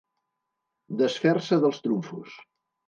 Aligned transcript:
Desfer-se 1.03 1.61
dels 1.67 1.87
trumfos. 1.87 2.39